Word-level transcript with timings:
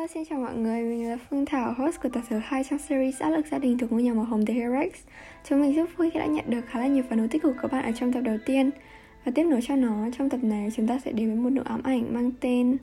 Hello, 0.00 0.08
xin 0.14 0.24
chào 0.30 0.38
mọi 0.38 0.54
người, 0.54 0.82
mình 0.82 1.10
là 1.10 1.16
Phương 1.30 1.46
Thảo, 1.46 1.74
host 1.78 2.00
của 2.02 2.08
tập 2.08 2.20
số 2.30 2.36
2 2.42 2.64
trong 2.64 2.78
series 2.78 3.22
Áp 3.22 3.30
lực 3.30 3.46
gia 3.50 3.58
đình 3.58 3.78
thuộc 3.78 3.92
ngôi 3.92 4.02
nhà 4.02 4.14
màu 4.14 4.24
hồng 4.24 4.46
The 4.46 4.54
Herex 4.54 4.92
Chúng 5.44 5.60
mình 5.60 5.76
rất 5.76 5.96
vui 5.96 6.10
khi 6.10 6.18
đã 6.18 6.26
nhận 6.26 6.44
được 6.48 6.60
khá 6.68 6.80
là 6.80 6.86
nhiều 6.86 7.04
phản 7.08 7.18
hồi 7.18 7.28
tích 7.28 7.42
cực 7.42 7.52
của 7.54 7.58
các 7.62 7.72
bạn 7.72 7.84
ở 7.84 7.92
trong 7.92 8.12
tập 8.12 8.20
đầu 8.20 8.36
tiên. 8.46 8.70
Và 9.24 9.32
tiếp 9.34 9.44
nối 9.44 9.60
cho 9.62 9.76
nó, 9.76 10.08
trong 10.18 10.30
tập 10.30 10.40
này 10.42 10.68
chúng 10.76 10.86
ta 10.86 10.98
sẽ 11.04 11.12
đến 11.12 11.26
với 11.26 11.36
một 11.36 11.50
nỗi 11.50 11.64
ám 11.68 11.82
ảnh 11.82 12.14
mang 12.14 12.30
tên 12.40 12.76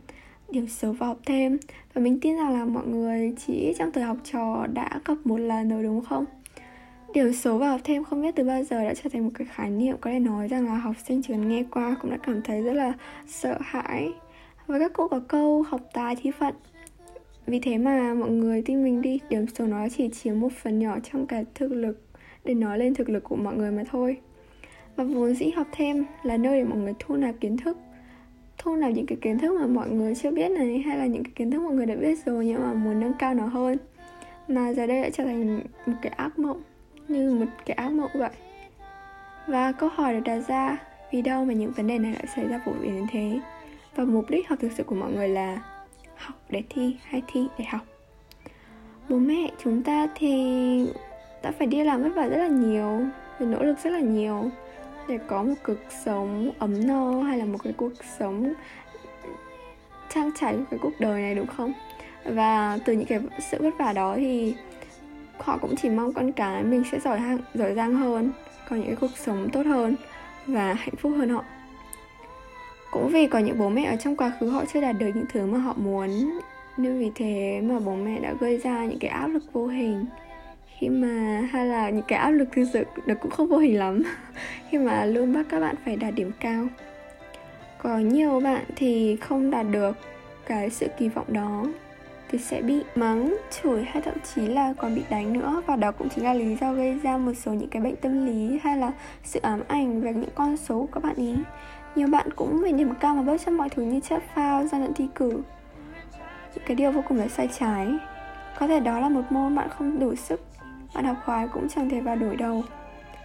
Điểm 0.50 0.68
số 0.68 0.92
và 0.92 1.08
học 1.08 1.18
thêm. 1.26 1.58
Và 1.94 2.02
mình 2.02 2.20
tin 2.20 2.36
rằng 2.36 2.54
là 2.54 2.66
mọi 2.66 2.88
người 2.88 3.34
chỉ 3.46 3.74
trong 3.78 3.92
thời 3.92 4.04
học 4.04 4.18
trò 4.32 4.68
đã 4.74 4.90
gặp 5.06 5.18
một 5.24 5.38
lần 5.38 5.70
rồi 5.70 5.84
đúng 5.84 6.02
không? 6.02 6.26
Điểm 7.14 7.34
số 7.34 7.58
và 7.58 7.70
học 7.70 7.82
thêm 7.84 8.04
không 8.04 8.22
biết 8.22 8.36
từ 8.36 8.44
bao 8.44 8.64
giờ 8.64 8.84
đã 8.84 8.94
trở 8.94 9.10
thành 9.10 9.24
một 9.24 9.32
cái 9.34 9.48
khái 9.52 9.70
niệm 9.70 9.96
có 10.02 10.10
thể 10.10 10.20
nói 10.20 10.48
rằng 10.48 10.66
là 10.66 10.76
học 10.76 10.96
sinh 11.08 11.22
chỉ 11.22 11.34
cần 11.34 11.50
nghe 11.50 11.64
qua 11.72 11.96
cũng 12.02 12.12
đã 12.12 12.18
cảm 12.24 12.42
thấy 12.42 12.62
rất 12.62 12.74
là 12.74 12.94
sợ 13.28 13.58
hãi. 13.62 14.12
Và 14.68 14.80
các 14.80 14.94
cụ 14.94 15.08
có 15.08 15.20
câu 15.28 15.62
học 15.62 15.82
tài 15.94 16.16
thi 16.16 16.32
phận 16.32 16.54
vì 17.48 17.60
thế 17.60 17.78
mà 17.78 18.14
mọi 18.14 18.30
người 18.30 18.62
tin 18.62 18.84
mình 18.84 19.02
đi. 19.02 19.20
Điểm 19.30 19.46
số 19.48 19.66
nó 19.66 19.88
chỉ 19.98 20.10
chiếm 20.10 20.40
một 20.40 20.52
phần 20.52 20.80
nhỏ 20.80 20.98
trong 21.12 21.28
cả 21.28 21.44
thực 21.56 21.72
lực, 21.72 22.02
để 22.46 22.54
nói 22.54 22.80
lên 22.80 22.94
thực 22.94 23.10
lực 23.10 23.24
của 23.24 23.36
mọi 23.36 23.56
người 23.56 23.72
mà 23.72 23.84
thôi. 23.92 24.18
Và 24.96 25.04
vốn 25.04 25.34
dĩ 25.34 25.50
học 25.50 25.68
thêm 25.72 26.06
là 26.24 26.38
nơi 26.38 26.58
để 26.58 26.64
mọi 26.64 26.78
người 26.78 26.94
thu 27.00 27.16
nạp 27.16 27.36
kiến 27.40 27.58
thức. 27.58 27.78
Thu 28.58 28.76
nạp 28.76 28.92
những 28.92 29.06
cái 29.06 29.18
kiến 29.22 29.40
thức 29.40 29.60
mà 29.60 29.68
mọi 29.68 29.90
người 29.90 30.16
chưa 30.16 30.32
biết 30.32 30.52
này, 30.52 30.80
hay 30.80 30.98
là 30.98 31.06
những 31.06 31.24
cái 31.24 31.32
kiến 31.36 31.52
thức 31.52 31.62
mọi 31.62 31.74
người 31.74 31.86
đã 31.86 31.96
biết 31.96 32.26
rồi 32.26 32.46
nhưng 32.46 32.62
mà 32.62 32.74
muốn 32.74 33.00
nâng 33.00 33.14
cao 33.20 33.34
nó 33.34 33.46
hơn. 33.46 33.78
Mà 34.48 34.74
giờ 34.74 34.88
đây 34.88 35.02
đã 35.02 35.10
trở 35.10 35.24
thành 35.24 35.60
một 35.86 35.94
cái 36.02 36.12
ác 36.16 36.40
mộng, 36.40 36.62
như 37.08 37.34
một 37.34 37.46
cái 37.66 37.76
ác 37.76 37.92
mộng 37.92 38.12
vậy. 38.14 38.30
Và 39.48 39.72
câu 39.72 39.90
hỏi 39.90 40.14
được 40.14 40.22
đặt 40.26 40.40
ra, 40.48 40.78
vì 41.12 41.22
đâu 41.22 41.46
mà 41.46 41.54
những 41.54 41.72
vấn 41.72 41.88
đề 41.88 42.00
này 42.00 42.14
lại 42.14 42.26
xảy 42.36 42.48
ra 42.48 42.62
phổ 42.66 42.72
biến 42.82 42.96
đến 42.96 43.06
thế? 43.12 43.40
Và 43.96 44.06
mục 44.06 44.26
đích 44.30 44.50
học 44.50 44.60
thực 44.62 44.72
sự 44.72 44.84
của 44.84 44.96
mọi 44.96 45.12
người 45.12 45.30
là 45.30 45.62
học 46.18 46.36
để 46.50 46.64
thi 46.70 46.98
hay 47.04 47.22
thi 47.28 47.48
để 47.58 47.66
học. 47.66 47.82
Bố 49.10 49.18
mẹ 49.18 49.52
chúng 49.64 49.84
ta 49.84 50.08
thì 50.16 50.90
đã 51.44 51.52
phải 51.52 51.68
đi 51.68 51.84
làm 51.84 52.04
vất 52.04 52.10
vả 52.16 52.28
rất 52.28 52.38
là 52.38 52.48
nhiều 52.48 53.00
và 53.40 53.46
nỗ 53.46 53.64
lực 53.64 53.76
rất 53.84 53.90
là 53.90 54.00
nhiều 54.00 54.50
để 55.08 55.20
có 55.28 55.44
một 55.44 55.54
cuộc 55.64 55.80
sống 56.06 56.52
ấm 56.60 56.88
no 56.88 57.22
hay 57.22 57.38
là 57.38 57.46
một 57.46 57.58
cái 57.64 57.74
cuộc 57.78 57.92
sống 58.20 58.54
trang 60.14 60.32
trải 60.40 60.56
cái 60.72 60.80
cuộc 60.82 60.94
đời 61.00 61.22
này, 61.22 61.36
đúng 61.36 61.48
không? 61.48 61.74
Và 62.26 62.80
từ 62.86 62.94
những 62.94 63.06
cái 63.06 63.20
sự 63.52 63.58
vất 63.62 63.78
vả 63.78 63.94
đó 63.94 64.16
thì 64.16 64.56
họ 65.38 65.58
cũng 65.58 65.76
chỉ 65.76 65.90
mong 65.90 66.14
con 66.14 66.32
cái 66.32 66.64
mình 66.64 66.84
sẽ 66.92 67.00
giỏi 67.00 67.20
hạng, 67.20 67.40
giỏi 67.54 67.74
giang 67.76 67.94
hơn, 67.94 68.32
có 68.70 68.76
những 68.76 68.88
cái 68.88 68.96
cuộc 68.96 69.18
sống 69.18 69.50
tốt 69.54 69.66
hơn 69.66 69.96
và 70.48 70.74
hạnh 70.74 70.96
phúc 70.98 71.14
hơn 71.18 71.30
họ 71.30 71.44
cũng 72.92 73.10
vì 73.10 73.28
có 73.28 73.40
những 73.40 73.58
bố 73.58 73.70
mẹ 73.70 73.84
ở 73.84 73.96
trong 73.96 74.16
quá 74.16 74.32
khứ 74.40 74.50
họ 74.50 74.64
chưa 74.74 74.82
đạt 74.82 74.96
được 75.00 75.10
những 75.16 75.26
thứ 75.34 75.46
mà 75.46 75.58
họ 75.58 75.74
muốn. 75.78 76.40
Nên 76.78 77.00
vì 77.00 77.12
thế 77.16 77.62
mà 77.64 77.80
bố 77.80 77.96
mẹ 77.96 78.20
đã 78.20 78.34
gây 78.40 78.58
ra 78.58 78.86
những 78.86 79.00
cái 79.00 79.10
áp 79.10 79.28
lực 79.28 79.44
vô 79.54 79.68
hình. 79.68 80.06
Khi 80.80 80.90
mà 80.90 81.42
hay 81.52 81.66
là 81.66 81.90
những 81.90 82.06
cái 82.08 82.20
áp 82.20 82.32
lực 82.32 82.50
thực 82.52 82.66
sự 82.74 82.84
nó 83.06 83.16
cũng 83.16 83.32
không 83.32 83.48
vô 83.48 83.58
hình 83.58 83.80
lắm. 83.80 84.04
Khi 84.70 84.78
mà 84.78 85.06
luôn 85.06 85.34
bắt 85.34 85.46
các 85.50 85.60
bạn 85.60 85.76
phải 85.86 85.96
đạt 85.96 86.14
điểm 86.16 86.32
cao. 86.40 86.68
Có 87.78 87.98
nhiều 87.98 88.40
bạn 88.40 88.64
thì 88.76 89.16
không 89.16 89.52
đạt 89.52 89.66
được 89.72 89.98
cái 90.46 90.70
sự 90.70 90.88
kỳ 90.98 91.10
vọng 91.10 91.34
đó. 91.34 91.66
Thì 92.30 92.38
sẽ 92.38 92.62
bị 92.62 92.84
mắng, 92.96 93.38
chửi 93.52 93.84
hay 93.84 94.02
thậm 94.02 94.16
chí 94.36 94.48
là 94.48 94.74
còn 94.78 94.96
bị 94.96 95.02
đánh 95.10 95.34
nữa. 95.34 95.62
Và 95.66 95.76
đó 95.76 95.92
cũng 95.92 96.10
chính 96.10 96.24
là 96.24 96.34
lý 96.34 96.56
do 96.62 96.74
gây 96.74 97.00
ra 97.04 97.18
một 97.18 97.34
số 97.44 97.54
những 97.54 97.70
cái 97.70 97.82
bệnh 97.82 97.96
tâm 97.96 98.26
lý 98.26 98.60
hay 98.64 98.78
là 98.78 98.92
sự 99.24 99.40
ám 99.44 99.64
ảnh 99.68 100.02
về 100.02 100.14
những 100.14 100.30
con 100.36 100.58
số 100.58 100.80
của 100.80 100.88
các 100.92 101.04
bạn 101.04 101.16
ý 101.16 101.36
nhiều 101.98 102.08
bạn 102.08 102.30
cũng 102.36 102.62
vì 102.62 102.72
điểm 102.72 102.94
cao 103.00 103.16
mà 103.16 103.22
bớt 103.22 103.42
chấp 103.46 103.52
mọi 103.52 103.70
thứ 103.70 103.84
như 103.84 104.00
chép 104.00 104.22
phao, 104.36 104.68
gian 104.68 104.82
lận 104.82 104.94
thi 104.94 105.08
cử. 105.16 105.42
Những 106.56 106.64
cái 106.66 106.76
điều 106.76 106.92
vô 106.92 107.02
cùng 107.08 107.18
là 107.18 107.28
sai 107.28 107.50
trái. 107.60 107.88
Có 108.60 108.68
thể 108.68 108.80
đó 108.80 109.00
là 109.00 109.10
một 109.10 109.22
môn 109.30 109.56
bạn 109.56 109.70
không 109.70 110.00
đủ 110.00 110.16
sức 110.16 110.42
Bạn 110.96 111.06
học 111.06 111.18
khoái 111.26 111.48
cũng 111.48 111.70
chẳng 111.70 111.90
thể 111.90 112.02
vào 112.02 112.16
đổi 112.16 112.36
đầu 112.36 112.64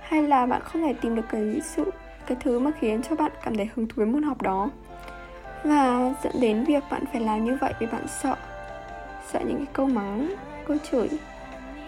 Hay 0.02 0.22
là 0.22 0.46
bạn 0.46 0.62
không 0.64 0.82
thể 0.82 0.92
tìm 0.92 1.16
được 1.16 1.22
cái 1.28 1.60
sự 1.64 1.90
cái 2.26 2.36
thứ 2.40 2.58
mà 2.58 2.70
khiến 2.80 3.02
cho 3.02 3.16
bạn 3.16 3.32
cảm 3.42 3.56
thấy 3.56 3.68
hứng 3.74 3.88
thú 3.88 3.94
với 3.96 4.06
môn 4.06 4.22
học 4.22 4.42
đó. 4.42 4.70
Và 5.64 6.14
dẫn 6.22 6.32
đến 6.40 6.64
việc 6.64 6.84
bạn 6.90 7.04
phải 7.12 7.20
làm 7.20 7.44
như 7.44 7.58
vậy 7.60 7.74
vì 7.80 7.86
bạn 7.86 8.06
sợ 8.08 8.36
sợ 9.32 9.40
những 9.40 9.56
cái 9.56 9.66
câu 9.72 9.86
mắng 9.86 10.34
câu 10.66 10.76
chửi 10.90 11.08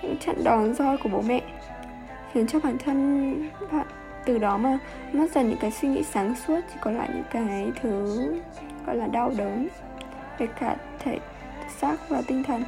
những 0.03 0.17
trận 0.17 0.45
đòn 0.45 0.75
roi 0.75 0.97
của 0.97 1.09
bố 1.09 1.23
mẹ 1.23 1.43
khiến 2.33 2.47
cho 2.47 2.61
bản 2.61 2.79
thân 2.79 3.51
bạn 3.73 3.87
từ 4.25 4.39
đó 4.39 4.57
mà 4.57 4.79
mất 5.13 5.31
dần 5.35 5.49
những 5.49 5.59
cái 5.59 5.71
suy 5.71 5.89
nghĩ 5.89 6.03
sáng 6.03 6.35
suốt, 6.47 6.61
chỉ 6.73 6.77
còn 6.81 6.97
lại 6.97 7.09
những 7.15 7.25
cái 7.31 7.73
thứ, 7.83 8.25
gọi 8.87 8.97
là, 8.97 9.07
đau 9.07 9.33
đớn 9.37 9.69
về 10.39 10.47
cả 10.61 10.77
thể 10.99 11.19
xác 11.69 11.97
và 12.09 12.23
tinh 12.27 12.43
thần. 12.43 12.65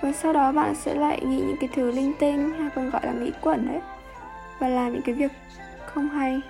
Và 0.00 0.12
sau 0.12 0.32
đó 0.32 0.52
bạn 0.52 0.74
sẽ 0.74 0.94
lại 0.94 1.20
nghĩ 1.24 1.36
những 1.36 1.56
cái 1.60 1.68
thứ 1.74 1.90
linh 1.90 2.12
tinh 2.18 2.52
hay 2.58 2.70
còn 2.74 2.90
gọi 2.90 3.06
là 3.06 3.12
nghĩ 3.12 3.30
quẩn 3.40 3.66
đấy 3.66 3.80
và 4.58 4.68
làm 4.68 4.92
những 4.92 5.02
cái 5.02 5.14
việc 5.14 5.32
không 5.86 6.08
hay. 6.08 6.40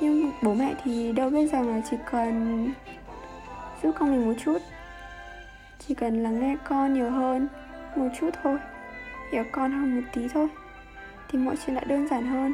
Nhưng 0.00 0.32
bố 0.42 0.54
mẹ 0.54 0.74
thì 0.84 1.12
đâu 1.12 1.30
biết 1.30 1.46
rằng 1.46 1.68
là 1.68 1.80
chỉ 1.90 1.96
cần 2.10 2.68
giúp 3.82 3.94
con 3.98 4.10
mình 4.10 4.26
một 4.26 4.34
chút, 4.44 4.58
chỉ 5.78 5.94
cần 5.94 6.22
lắng 6.22 6.40
nghe 6.40 6.56
con 6.64 6.94
nhiều 6.94 7.10
hơn 7.10 7.48
một 7.96 8.08
chút 8.20 8.30
thôi, 8.42 8.58
hiểu 9.32 9.44
con 9.52 9.72
hơn 9.72 9.96
một 9.96 10.02
tí 10.12 10.28
thôi 10.28 10.48
thì 11.32 11.38
mọi 11.38 11.56
chuyện 11.66 11.76
đã 11.76 11.84
đơn 11.84 12.08
giản 12.08 12.26
hơn. 12.26 12.52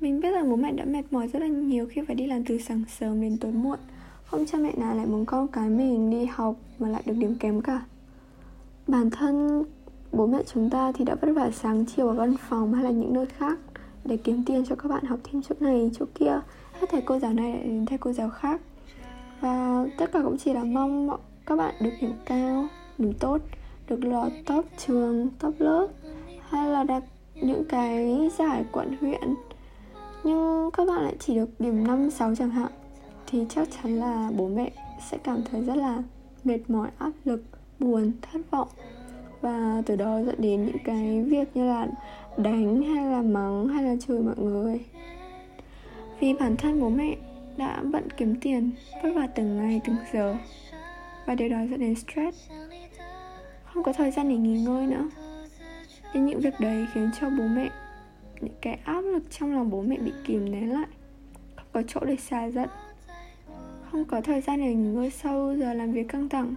Mình 0.00 0.20
biết 0.20 0.30
rằng 0.30 0.50
bố 0.50 0.56
mẹ 0.56 0.72
đã 0.72 0.84
mệt 0.84 1.02
mỏi 1.10 1.28
rất 1.28 1.38
là 1.38 1.46
nhiều 1.46 1.86
khi 1.90 2.02
phải 2.06 2.16
đi 2.16 2.26
làm 2.26 2.44
từ 2.44 2.58
sáng 2.58 2.82
sớm 2.88 3.20
đến 3.20 3.36
tối 3.40 3.52
muộn. 3.52 3.78
Không 4.24 4.46
cha 4.46 4.58
mẹ 4.58 4.72
nào 4.76 4.96
lại 4.96 5.06
muốn 5.06 5.24
con 5.24 5.48
cái 5.48 5.68
mình 5.68 6.10
đi 6.10 6.24
học 6.24 6.54
mà 6.78 6.88
lại 6.88 7.02
được 7.06 7.14
điểm 7.16 7.34
kém 7.40 7.60
cả. 7.60 7.84
Bản 8.86 9.10
thân 9.10 9.64
bố 10.12 10.26
mẹ 10.26 10.38
chúng 10.46 10.70
ta 10.70 10.92
thì 10.92 11.04
đã 11.04 11.14
vất 11.14 11.32
vả 11.32 11.50
sáng 11.50 11.84
chiều 11.84 12.08
ở 12.08 12.14
văn 12.14 12.34
phòng 12.48 12.74
hay 12.74 12.84
là 12.84 12.90
những 12.90 13.12
nơi 13.12 13.26
khác 13.26 13.58
để 14.04 14.16
kiếm 14.16 14.42
tiền 14.46 14.64
cho 14.68 14.74
các 14.74 14.88
bạn 14.88 15.04
học 15.04 15.18
thêm 15.24 15.42
chỗ 15.42 15.54
này, 15.60 15.90
chỗ 15.98 16.06
kia. 16.14 16.40
Hết 16.72 16.86
thầy 16.90 17.00
cô 17.00 17.18
giáo 17.18 17.32
này 17.32 17.52
lại 17.52 17.62
đến 17.64 17.86
thầy 17.86 17.98
cô 17.98 18.12
giáo 18.12 18.30
khác. 18.30 18.60
Và 19.40 19.86
tất 19.98 20.12
cả 20.12 20.20
cũng 20.24 20.38
chỉ 20.38 20.52
là 20.52 20.64
mong 20.64 21.10
các 21.46 21.56
bạn 21.56 21.74
được 21.80 21.90
điểm 22.00 22.12
cao 22.24 22.66
điểm 22.98 23.12
tốt, 23.12 23.38
được 23.88 24.04
lọt 24.04 24.32
top 24.46 24.64
trường, 24.86 25.28
top 25.38 25.54
lớp, 25.58 25.88
hay 26.48 26.68
là 26.68 26.84
đạt 26.84 27.02
những 27.42 27.64
cái 27.64 28.28
giải 28.38 28.64
quận 28.72 28.96
huyện. 29.00 29.34
Nhưng 30.24 30.70
các 30.72 30.88
bạn 30.88 31.02
lại 31.04 31.16
chỉ 31.18 31.34
được 31.34 31.60
điểm 31.60 31.86
5, 31.86 32.10
6 32.10 32.34
chẳng 32.34 32.50
hạn 32.50 32.72
thì 33.26 33.46
chắc 33.48 33.68
chắn 33.70 33.96
là 34.00 34.30
bố 34.36 34.48
mẹ 34.48 34.70
sẽ 35.10 35.18
cảm 35.24 35.42
thấy 35.50 35.62
rất 35.62 35.76
là 35.76 36.02
mệt 36.44 36.58
mỏi, 36.68 36.88
áp 36.98 37.12
lực, 37.24 37.42
buồn, 37.78 38.12
thất 38.22 38.40
vọng. 38.50 38.68
Và 39.40 39.82
từ 39.86 39.96
đó 39.96 40.22
dẫn 40.22 40.34
đến 40.38 40.66
những 40.66 40.78
cái 40.84 41.22
việc 41.22 41.56
như 41.56 41.68
là 41.68 41.88
đánh 42.36 42.82
hay 42.82 43.06
là 43.06 43.22
mắng 43.22 43.68
hay 43.68 43.84
là 43.84 43.96
chửi 44.06 44.20
mọi 44.20 44.36
người. 44.36 44.80
Vì 46.20 46.34
bản 46.34 46.56
thân 46.56 46.80
bố 46.80 46.88
mẹ 46.88 47.16
đã 47.56 47.82
bận 47.92 48.10
kiếm 48.16 48.34
tiền 48.40 48.70
vất 49.02 49.10
vả 49.14 49.26
từng 49.26 49.56
ngày 49.56 49.80
từng 49.84 49.96
giờ 50.12 50.36
và 51.26 51.34
điều 51.34 51.48
đó 51.48 51.58
dẫn 51.70 51.80
đến 51.80 51.94
stress. 51.94 52.50
Không 53.64 53.82
có 53.82 53.92
thời 53.92 54.10
gian 54.10 54.28
để 54.28 54.36
nghỉ 54.36 54.60
ngơi 54.60 54.86
nữa 54.86 55.08
nhưng 56.16 56.26
những 56.26 56.40
việc 56.40 56.60
đấy 56.60 56.86
khiến 56.92 57.10
cho 57.20 57.30
bố 57.30 57.44
mẹ, 57.46 57.70
những 58.40 58.54
cái 58.60 58.78
áp 58.84 59.00
lực 59.00 59.22
trong 59.30 59.54
lòng 59.54 59.70
bố 59.70 59.82
mẹ 59.82 59.96
bị 59.98 60.12
kìm 60.24 60.50
nén 60.50 60.72
lại. 60.72 60.86
Không 61.56 61.66
có 61.72 61.82
chỗ 61.88 62.00
để 62.04 62.16
xả 62.16 62.50
giận. 62.50 62.68
Không 63.90 64.04
có 64.04 64.20
thời 64.20 64.40
gian 64.40 64.58
để 64.58 64.74
nghỉ 64.74 64.88
ngơi 64.88 65.10
sâu 65.10 65.56
giờ 65.56 65.74
làm 65.74 65.92
việc 65.92 66.08
căng 66.08 66.28
thẳng, 66.28 66.54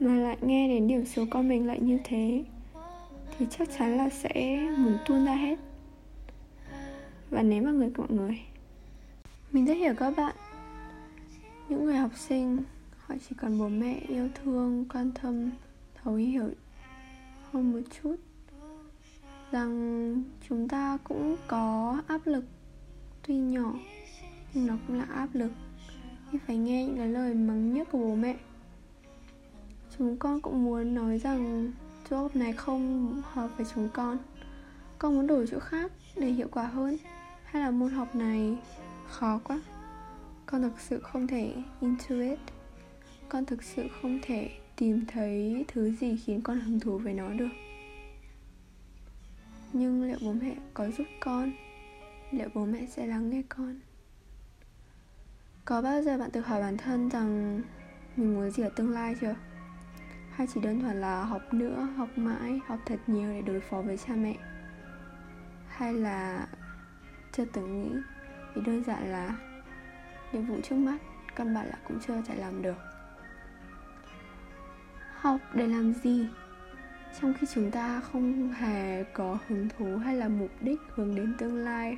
mà 0.00 0.14
lại 0.14 0.36
nghe 0.40 0.68
đến 0.68 0.88
điểm 0.88 1.04
số 1.04 1.24
con 1.30 1.48
mình 1.48 1.66
lại 1.66 1.80
như 1.80 1.98
thế, 2.04 2.44
thì 3.38 3.46
chắc 3.50 3.68
chắn 3.78 3.96
là 3.96 4.08
sẽ 4.08 4.60
muốn 4.78 4.98
tuôn 5.08 5.24
ra 5.24 5.34
hết. 5.34 5.58
Và 7.30 7.42
ném 7.42 7.64
vào 7.64 7.74
người 7.74 7.90
của 7.96 8.02
mọi 8.02 8.18
người, 8.18 8.40
mình 9.52 9.66
rất 9.66 9.74
hiểu 9.74 9.94
các 9.98 10.16
bạn. 10.16 10.36
Những 11.68 11.84
người 11.84 11.96
học 11.96 12.10
sinh, 12.16 12.58
họ 12.98 13.14
chỉ 13.28 13.36
cần 13.38 13.58
bố 13.58 13.68
mẹ 13.68 14.00
yêu 14.08 14.28
thương, 14.34 14.84
quan 14.92 15.10
tâm, 15.22 15.50
thấu 16.02 16.14
hiểu 16.14 16.48
hơn 17.52 17.72
một 17.72 17.80
chút 18.02 18.16
rằng 19.50 20.22
chúng 20.48 20.68
ta 20.68 20.98
cũng 21.04 21.36
có 21.46 21.98
áp 22.06 22.20
lực 22.24 22.44
tuy 23.26 23.34
nhỏ, 23.34 23.74
nhưng 24.54 24.66
nó 24.66 24.74
cũng 24.86 24.98
là 24.98 25.04
áp 25.04 25.28
lực. 25.32 25.50
Khi 26.30 26.38
phải 26.46 26.56
nghe 26.56 26.86
những 26.86 26.96
cái 26.96 27.08
lời 27.08 27.34
mắng 27.34 27.74
nhất 27.74 27.88
của 27.92 27.98
bố 27.98 28.14
mẹ. 28.14 28.36
Chúng 29.98 30.16
con 30.16 30.40
cũng 30.40 30.64
muốn 30.64 30.94
nói 30.94 31.18
rằng 31.18 31.72
chỗ 32.10 32.16
học 32.16 32.36
này 32.36 32.52
không 32.52 33.22
hợp 33.32 33.48
với 33.56 33.66
chúng 33.74 33.88
con. 33.94 34.18
Con 34.98 35.14
muốn 35.14 35.26
đổi 35.26 35.46
chỗ 35.50 35.58
khác 35.60 35.92
để 36.16 36.26
hiệu 36.26 36.48
quả 36.50 36.66
hơn. 36.66 36.96
Hay 37.44 37.62
là 37.62 37.70
môn 37.70 37.92
học 37.92 38.14
này 38.14 38.56
khó 39.08 39.40
quá. 39.44 39.60
Con 40.46 40.62
thực 40.62 40.80
sự 40.80 41.00
không 41.00 41.26
thể 41.26 41.54
intuit. 41.80 42.38
Con 43.28 43.44
thực 43.44 43.62
sự 43.62 43.86
không 44.02 44.18
thể 44.22 44.50
tìm 44.76 45.04
thấy 45.08 45.64
thứ 45.68 45.90
gì 45.90 46.16
khiến 46.24 46.40
con 46.42 46.60
hứng 46.60 46.80
thú 46.80 46.98
với 46.98 47.14
nó 47.14 47.28
được 47.28 47.48
nhưng 49.72 50.02
liệu 50.02 50.18
bố 50.22 50.32
mẹ 50.32 50.54
có 50.74 50.90
giúp 50.90 51.06
con? 51.20 51.52
Liệu 52.30 52.48
bố 52.54 52.64
mẹ 52.64 52.86
sẽ 52.86 53.06
lắng 53.06 53.30
nghe 53.30 53.42
con? 53.48 53.80
Có 55.64 55.82
bao 55.82 56.02
giờ 56.02 56.18
bạn 56.18 56.30
tự 56.30 56.40
hỏi 56.40 56.60
bản 56.60 56.76
thân 56.76 57.08
rằng 57.08 57.62
mình 58.16 58.34
muốn 58.34 58.50
gì 58.50 58.62
ở 58.62 58.68
tương 58.76 58.90
lai 58.90 59.14
chưa? 59.20 59.34
Hay 60.30 60.46
chỉ 60.54 60.60
đơn 60.60 60.80
thuần 60.80 61.00
là 61.00 61.24
học 61.24 61.54
nữa, 61.54 61.88
học 61.96 62.08
mãi, 62.16 62.60
học 62.66 62.78
thật 62.86 63.00
nhiều 63.06 63.32
để 63.32 63.42
đối 63.42 63.60
phó 63.60 63.82
với 63.82 63.98
cha 63.98 64.14
mẹ? 64.14 64.36
Hay 65.68 65.94
là 65.94 66.46
chưa 67.32 67.44
từng 67.44 67.82
nghĩ 67.82 67.90
vì 68.54 68.62
đơn 68.62 68.84
giản 68.84 69.12
là 69.12 69.36
nhiệm 70.32 70.46
vụ 70.46 70.60
trước 70.62 70.76
mắt 70.76 70.98
căn 71.36 71.54
bản 71.54 71.66
là 71.66 71.78
cũng 71.88 71.98
chưa 72.06 72.22
thể 72.22 72.34
làm 72.34 72.62
được? 72.62 72.76
Học 75.20 75.40
để 75.54 75.66
làm 75.66 75.94
gì? 75.94 76.28
Trong 77.20 77.34
khi 77.34 77.46
chúng 77.54 77.70
ta 77.70 78.00
không 78.00 78.52
hề 78.52 79.04
có 79.04 79.38
hứng 79.48 79.68
thú 79.78 79.96
hay 79.96 80.16
là 80.16 80.28
mục 80.28 80.50
đích 80.60 80.80
hướng 80.94 81.14
đến 81.14 81.34
tương 81.38 81.56
lai 81.56 81.96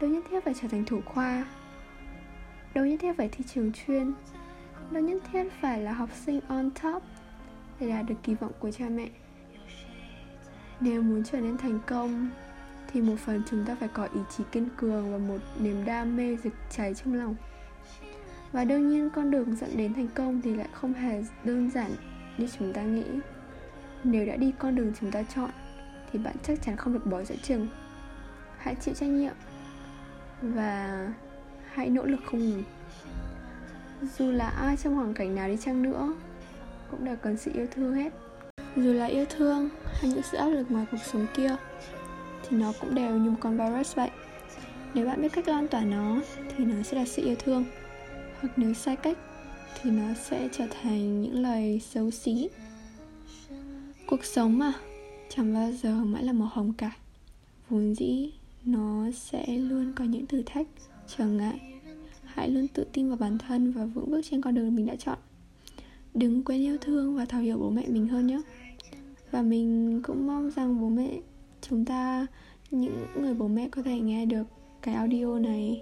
đâu 0.00 0.10
nhất 0.10 0.24
thiết 0.30 0.44
phải 0.44 0.54
trở 0.60 0.68
thành 0.68 0.84
thủ 0.84 1.00
khoa. 1.04 1.44
Đâu 2.74 2.86
nhất 2.86 2.96
thiết 3.00 3.12
phải 3.16 3.28
thi 3.28 3.44
trường 3.54 3.72
chuyên. 3.72 4.12
Đâu 4.90 5.02
nhất 5.02 5.22
thiết 5.32 5.44
phải 5.60 5.82
là 5.82 5.92
học 5.92 6.08
sinh 6.26 6.40
on 6.48 6.70
top 6.82 7.02
để 7.80 7.88
đạt 7.88 8.06
được 8.06 8.14
kỳ 8.22 8.34
vọng 8.34 8.52
của 8.58 8.70
cha 8.70 8.88
mẹ. 8.88 9.08
Nếu 10.80 11.02
muốn 11.02 11.24
trở 11.24 11.40
nên 11.40 11.58
thành 11.58 11.78
công, 11.86 12.30
thì 12.92 13.00
một 13.00 13.16
phần 13.24 13.42
chúng 13.50 13.64
ta 13.64 13.76
phải 13.80 13.88
có 13.88 14.08
ý 14.14 14.20
chí 14.36 14.44
kiên 14.52 14.68
cường 14.76 15.12
và 15.12 15.18
một 15.18 15.40
niềm 15.60 15.84
đam 15.84 16.16
mê 16.16 16.36
rực 16.36 16.52
cháy 16.70 16.94
trong 16.94 17.14
lòng. 17.14 17.36
Và 18.52 18.64
đương 18.64 18.88
nhiên 18.88 19.10
con 19.10 19.30
đường 19.30 19.56
dẫn 19.56 19.76
đến 19.76 19.94
thành 19.94 20.08
công 20.14 20.40
thì 20.40 20.54
lại 20.54 20.68
không 20.72 20.92
hề 20.92 21.24
đơn 21.44 21.70
giản 21.70 21.90
như 22.38 22.48
chúng 22.58 22.72
ta 22.72 22.82
nghĩ 22.82 23.04
nếu 24.04 24.26
đã 24.26 24.36
đi 24.36 24.52
con 24.58 24.74
đường 24.74 24.92
chúng 25.00 25.10
ta 25.10 25.22
chọn, 25.34 25.50
thì 26.12 26.18
bạn 26.18 26.36
chắc 26.42 26.62
chắn 26.62 26.76
không 26.76 26.92
được 26.92 27.06
bỏ 27.06 27.22
giữa 27.22 27.36
chừng. 27.42 27.68
Hãy 28.58 28.74
chịu 28.74 28.94
trách 28.94 29.08
nhiệm 29.08 29.34
và 30.42 31.08
hãy 31.72 31.90
nỗ 31.90 32.04
lực 32.04 32.20
không 32.30 32.40
ngừng. 32.40 32.64
Dù 34.18 34.30
là 34.30 34.48
ai 34.48 34.76
trong 34.76 34.94
hoàn 34.94 35.14
cảnh 35.14 35.34
nào 35.34 35.48
đi 35.48 35.56
chăng 35.56 35.82
nữa, 35.82 36.14
cũng 36.90 37.04
đều 37.04 37.16
cần 37.16 37.36
sự 37.36 37.50
yêu 37.54 37.66
thương 37.70 37.94
hết. 37.94 38.12
Dù 38.76 38.92
là 38.92 39.06
yêu 39.06 39.24
thương 39.30 39.68
hay 39.84 40.10
những 40.10 40.22
sự 40.22 40.36
áp 40.36 40.48
lực 40.48 40.70
ngoài 40.70 40.86
cuộc 40.90 41.00
sống 41.12 41.26
kia, 41.36 41.56
thì 42.48 42.56
nó 42.56 42.72
cũng 42.80 42.94
đều 42.94 43.16
như 43.18 43.30
một 43.30 43.36
con 43.40 43.58
virus 43.58 43.94
vậy. 43.94 44.10
Nếu 44.94 45.06
bạn 45.06 45.22
biết 45.22 45.32
cách 45.32 45.48
lan 45.48 45.68
tỏa 45.68 45.80
nó, 45.80 46.20
thì 46.56 46.64
nó 46.64 46.82
sẽ 46.82 46.96
là 46.96 47.04
sự 47.04 47.24
yêu 47.24 47.36
thương. 47.44 47.64
Hoặc 48.40 48.52
nếu 48.56 48.74
sai 48.74 48.96
cách, 48.96 49.18
thì 49.82 49.90
nó 49.90 50.14
sẽ 50.14 50.48
trở 50.52 50.66
thành 50.82 51.22
những 51.22 51.42
lời 51.42 51.80
xấu 51.84 52.10
xí 52.10 52.48
cuộc 54.16 54.24
sống 54.24 54.58
mà. 54.58 54.72
Chẳng 55.28 55.54
bao 55.54 55.72
giờ 55.72 56.04
mãi 56.04 56.22
là 56.24 56.32
màu 56.32 56.48
hồng 56.52 56.72
cả. 56.72 56.96
Vốn 57.68 57.94
dĩ, 57.94 58.32
nó 58.64 59.10
sẽ 59.10 59.46
luôn 59.46 59.92
có 59.96 60.04
những 60.04 60.26
thử 60.26 60.42
thách. 60.46 60.66
Trở 61.16 61.26
ngại, 61.26 61.60
hãy 62.24 62.48
luôn 62.48 62.68
tự 62.68 62.86
tin 62.92 63.08
vào 63.08 63.16
bản 63.16 63.38
thân 63.38 63.72
và 63.72 63.84
vững 63.84 64.10
bước 64.10 64.20
trên 64.30 64.42
con 64.42 64.54
đường 64.54 64.76
mình 64.76 64.86
đã 64.86 64.96
chọn. 64.96 65.18
Đừng 66.14 66.44
quên 66.44 66.60
yêu 66.60 66.78
thương 66.80 67.16
và 67.16 67.24
thấu 67.24 67.40
hiểu 67.40 67.58
bố 67.58 67.70
mẹ 67.70 67.84
mình 67.88 68.08
hơn 68.08 68.26
nhé. 68.26 68.40
Và 69.30 69.42
mình 69.42 70.00
cũng 70.02 70.26
mong 70.26 70.50
rằng 70.50 70.80
bố 70.80 70.88
mẹ 70.88 71.10
chúng 71.60 71.84
ta, 71.84 72.26
những 72.70 73.06
người 73.20 73.34
bố 73.34 73.48
mẹ 73.48 73.68
có 73.68 73.82
thể 73.82 74.00
nghe 74.00 74.26
được 74.26 74.44
cái 74.82 74.94
audio 74.94 75.38
này, 75.38 75.80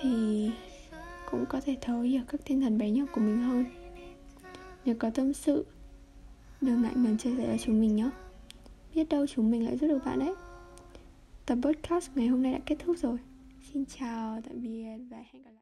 thì 0.00 0.50
cũng 1.30 1.44
có 1.48 1.60
thể 1.60 1.76
thấu 1.80 2.00
hiểu 2.00 2.22
các 2.28 2.40
thiên 2.44 2.60
thần 2.60 2.78
bé 2.78 2.90
nhỏ 2.90 3.04
của 3.14 3.20
mình 3.20 3.38
hơn. 3.38 3.64
Nếu 4.84 4.94
có 4.98 5.10
tâm 5.10 5.32
sự 5.32 5.64
đừng 6.60 6.82
ngại 6.82 6.92
ngần 6.96 7.18
chia 7.18 7.36
sẻ 7.36 7.46
với 7.46 7.58
chúng 7.58 7.80
mình 7.80 7.96
nhé 7.96 8.10
biết 8.98 9.08
đâu 9.08 9.26
chúng 9.26 9.50
mình 9.50 9.64
lại 9.64 9.76
giúp 9.76 9.88
được 9.88 9.98
bạn 10.04 10.18
đấy. 10.18 10.34
Tập 11.46 11.58
podcast 11.62 12.10
ngày 12.14 12.26
hôm 12.26 12.42
nay 12.42 12.52
đã 12.52 12.58
kết 12.66 12.76
thúc 12.78 12.96
rồi. 12.98 13.18
Xin 13.72 13.84
chào, 13.84 14.40
tạm 14.48 14.62
biệt 14.62 14.98
và 15.10 15.16
hẹn 15.16 15.42
gặp 15.42 15.44
lại. 15.44 15.54